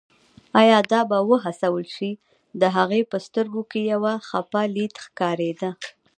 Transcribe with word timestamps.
ایا 0.61 0.79
دا 0.91 1.01
به 1.09 1.17
وهڅول 1.29 1.85
شي، 1.95 2.11
د 2.61 2.63
هغې 2.75 3.01
په 3.11 3.17
سترګو 3.25 3.61
کې 3.71 3.79
یو 3.91 4.01
خپه 4.29 4.61
لید 4.75 4.93
ښکارېده. 5.03 5.69